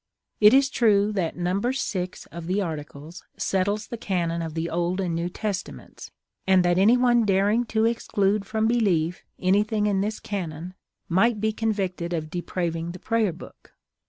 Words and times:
It 0.39 0.51
is 0.55 0.71
true 0.71 1.11
that 1.11 1.35
No. 1.37 1.59
VI. 1.59 2.07
of 2.31 2.47
the 2.47 2.59
Articles 2.59 3.21
settles 3.37 3.85
the 3.85 3.97
canon 3.99 4.41
of 4.41 4.55
the 4.55 4.67
Old 4.67 4.99
and 4.99 5.13
New 5.13 5.29
Testaments, 5.29 6.09
and 6.47 6.65
that 6.65 6.79
anyone 6.79 7.23
daring 7.23 7.65
to 7.65 7.85
exclude 7.85 8.43
from 8.43 8.65
belief 8.65 9.21
anything 9.37 9.85
in 9.85 10.01
this 10.01 10.19
canon 10.19 10.73
might 11.07 11.39
be 11.39 11.53
convicted 11.53 12.13
of 12.13 12.31
depraving 12.31 12.93
the 12.93 12.99
Prayer 12.99 13.31
Book. 13.31 13.75